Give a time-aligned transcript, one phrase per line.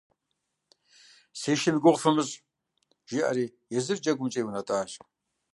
[1.39, 2.35] «Си шым и гугъу фымыщӀ»,–
[3.09, 3.45] жиӀэри
[3.77, 4.91] езым джэгумкӀэ иунэтӀащ.